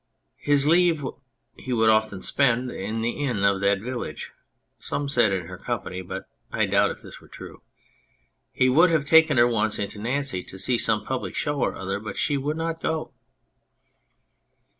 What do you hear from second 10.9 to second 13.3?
public show or other, but she would not go.